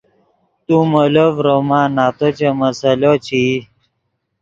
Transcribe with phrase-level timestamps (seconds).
[0.65, 3.57] تو مولو ڤروما نتو چے مسئلو چے ای